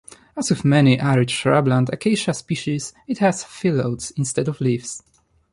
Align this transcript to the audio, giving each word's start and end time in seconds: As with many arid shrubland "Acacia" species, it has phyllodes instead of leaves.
As 0.35 0.49
with 0.49 0.65
many 0.65 0.99
arid 0.99 1.27
shrubland 1.29 1.91
"Acacia" 1.93 2.33
species, 2.33 2.91
it 3.07 3.19
has 3.19 3.43
phyllodes 3.43 4.11
instead 4.17 4.47
of 4.47 4.59
leaves. 4.59 5.03